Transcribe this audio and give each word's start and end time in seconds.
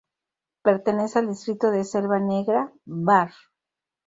Pertenece 0.63 1.19
al 1.19 1.27
distrito 1.27 1.69
de 1.69 1.83
Selva 1.83 2.17
Negra-Baar. 2.17 3.31